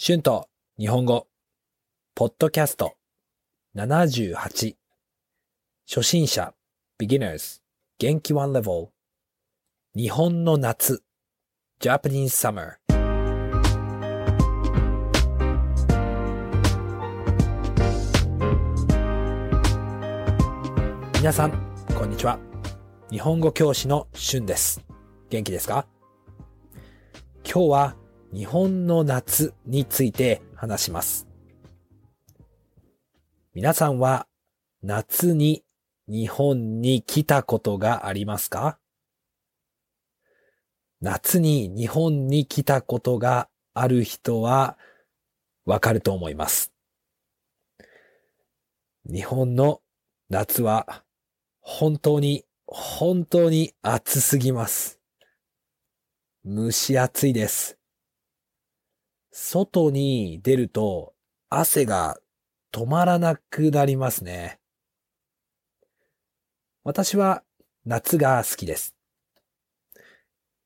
[0.00, 1.26] 春と日本語、
[2.14, 2.94] ポッドキャスト。
[3.74, 4.76] 78
[5.88, 6.54] 初心者。
[7.00, 7.60] beginners
[7.98, 8.90] 元気 one level
[9.96, 11.02] 日本の夏。
[11.80, 12.74] Japanese summer
[21.16, 21.52] 皆さん、
[21.98, 22.38] こんにちは。
[23.10, 24.80] 日本語教師の春です。
[25.28, 25.88] 元気ですか？
[27.44, 27.96] 今日は
[28.32, 31.26] 日本の夏について話します。
[33.54, 34.26] 皆さんは
[34.82, 35.64] 夏に
[36.06, 38.78] 日本に来たことがありますか？
[41.00, 44.76] 夏に日本に来たことがある人は
[45.64, 46.72] わかると思います。
[49.10, 49.80] 日本の
[50.28, 51.02] 夏は
[51.60, 55.00] 本当に本当に暑すぎます。
[56.44, 57.77] 蒸し暑いです。
[59.30, 61.14] 外に出ると
[61.50, 62.18] 汗が
[62.72, 64.58] 止まらなくなりますね。
[66.84, 67.42] 私は
[67.84, 68.94] 夏が好きです。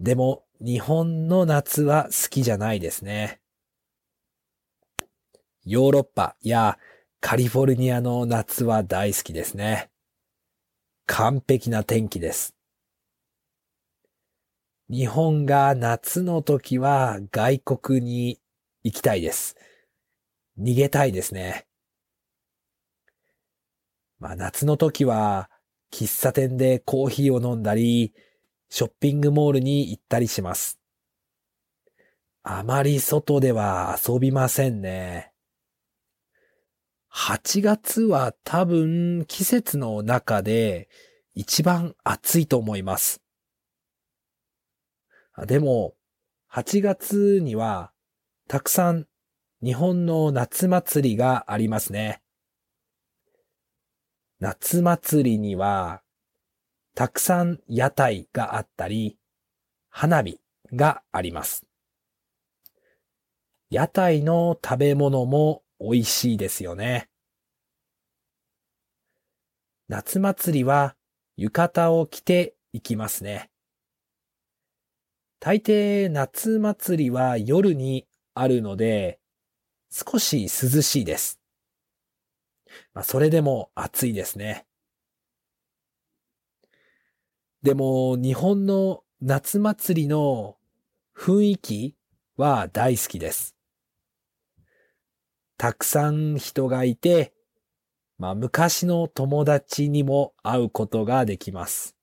[0.00, 3.40] でも日本の夏は好きじゃないですね。
[5.64, 6.78] ヨーロッパや
[7.20, 9.90] カリフォルニアの夏は大好きですね。
[11.06, 12.54] 完璧な天気です。
[14.90, 18.38] 日本が夏の時は外国に
[18.84, 19.56] 行きたいです。
[20.60, 21.66] 逃げたいですね。
[24.18, 25.48] まあ夏の時は
[25.90, 28.12] 喫茶店でコーヒーを飲んだり、
[28.68, 30.78] ショッピングモールに行ったりします。
[32.42, 35.32] あまり外では遊びませんね。
[37.10, 40.90] 8月は多分季節の中で
[41.32, 43.22] 一番暑いと思います。
[45.46, 45.94] でも、
[46.52, 47.93] 8月には
[48.46, 49.06] たくさん
[49.62, 52.20] 日本の夏祭りがありますね。
[54.38, 56.02] 夏祭りには
[56.94, 59.18] たくさん屋台があったり、
[59.88, 60.38] 花火
[60.74, 61.64] があります。
[63.70, 67.08] 屋台の食べ物も美味しいですよね。
[69.88, 70.94] 夏祭りは
[71.36, 73.50] 浴衣を着て行きますね。
[75.40, 79.18] 大抵夏祭りは夜にあるので
[79.90, 81.40] 少し涼しいです。
[82.92, 84.66] まあ、それでも暑いですね。
[87.62, 90.56] でも日本の夏祭りの
[91.16, 91.96] 雰囲気
[92.36, 93.54] は大好きです。
[95.56, 97.32] たくさん人がいて、
[98.18, 101.96] まあ昔の友達にも会うことができます。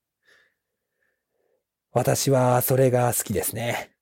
[1.92, 3.92] 私はそれが好きですね。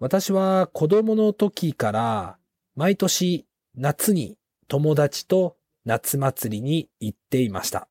[0.00, 2.38] 私は子供の時から
[2.74, 7.86] 毎年夏に友達と夏祭りに行っていました。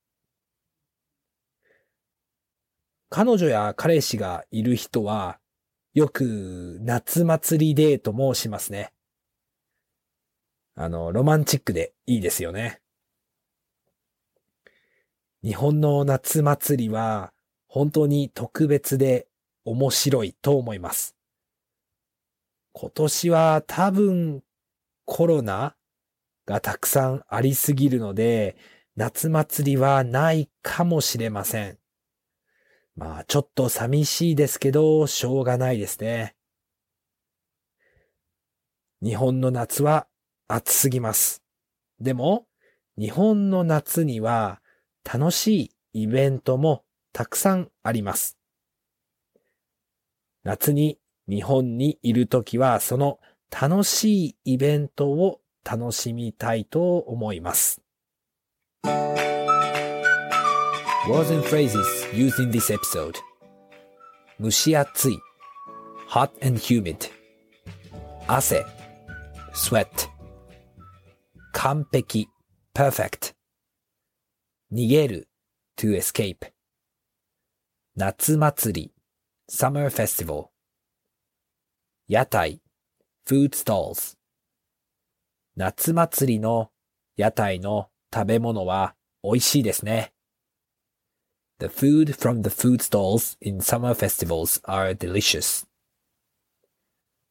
[3.10, 5.38] 彼女や彼氏がいる人は
[5.94, 8.92] よく夏祭りデートもしますね。
[10.74, 12.82] あの、ロマンチックでいいですよね。
[15.44, 17.34] 日本の夏祭りは
[17.68, 19.28] 本当に特別で
[19.64, 21.19] 面白いと思います。
[22.74, 24.44] 今年は多分
[25.06, 25.76] コロナ
[26.46, 28.58] がたくさんありすぎるので
[28.96, 31.78] 夏祭りはないかもしれません。
[32.96, 36.36] まあちょっと寂しいですけどしょうがないですね。
[39.02, 40.08] 日本の夏は
[40.50, 41.42] 暑すぎます。
[42.02, 42.48] でも、
[42.98, 44.62] 日本の夏には
[45.04, 48.38] 楽しいイベントもたくさんあります。
[50.44, 53.20] 夏に日本にいるときはその
[53.52, 57.82] 楽しいイベントを楽しみたいと思います。
[61.08, 63.16] Words and phrases used in this episode
[64.42, 65.20] 蒸し暑い
[66.08, 67.12] hot and humid
[68.28, 68.66] 汗
[69.54, 69.88] sweat
[71.54, 72.28] 完璧
[72.74, 73.34] perfect
[74.72, 75.28] 逃げる
[75.78, 76.52] to escape
[77.96, 78.94] 夏祭り
[79.50, 80.50] summer festival
[82.12, 82.60] 屋台
[83.24, 84.18] food stalls
[85.56, 86.72] 夏祭りの
[87.16, 90.12] 屋台の食べ物は美味しいですね。
[91.60, 95.68] The food from the food stalls in summer festivals are delicious.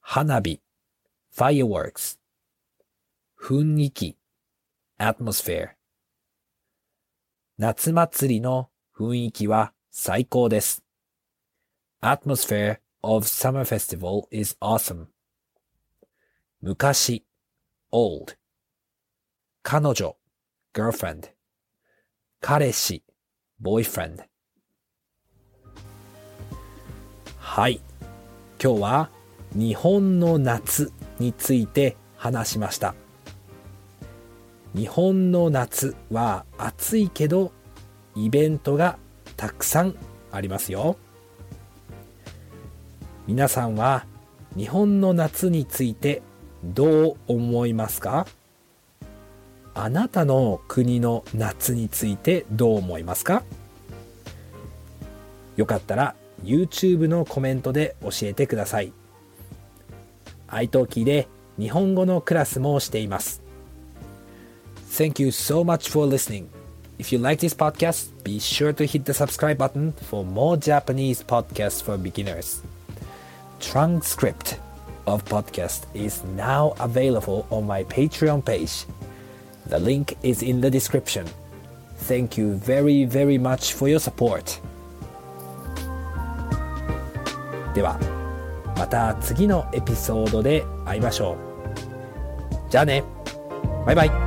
[0.01, 0.61] 花火
[1.37, 2.17] fireworks
[3.37, 4.17] 雰囲気
[5.01, 5.71] atmosphere
[7.59, 10.85] 夏祭りの雰囲気は最高です。
[12.01, 12.79] Atmosphere
[13.09, 15.07] of summer festival is awesome.
[16.63, 17.25] 昔
[17.91, 18.35] old
[19.63, 20.15] 彼女
[20.75, 21.31] girlfriend
[22.43, 23.03] 彼氏
[23.63, 24.25] boyfriend
[27.39, 27.81] はい
[28.63, 29.11] 今日は
[29.55, 32.95] 日本の夏について話しました
[34.75, 37.53] 日本の夏は暑いけど
[38.15, 38.99] イベントが
[39.37, 39.95] たくさん
[40.31, 40.99] ありますよ
[43.29, 44.07] 皆さんは
[44.57, 46.23] 日本の夏について
[46.65, 48.27] どう思いますか
[49.75, 53.43] あなたの国の夏についてどう思いますか
[55.57, 58.95] よかったら YouTube のコメントで教えてください。
[60.49, 61.29] iTalki で
[61.59, 63.43] 日本語のクラスもしています。
[64.91, 66.47] Thank you so much for listening.
[66.99, 71.23] If you like this podcast, be sure to hit the subscribe button for more Japanese
[71.23, 72.63] podcasts for beginners.
[73.60, 74.60] Transcript
[75.06, 78.86] of podcast is now available on my Patreon page.
[79.68, 81.28] The link is in the description.
[81.98, 84.60] Thank you very, very much for your support.
[87.74, 88.00] では
[88.78, 91.38] また次のエピソードで会いましょう
[92.70, 93.04] じゃあね
[93.86, 94.27] バイバイ